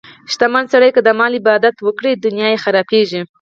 [0.31, 3.21] شتمن سړی که د مال عبادت وکړي، دنیا یې خرابېږي.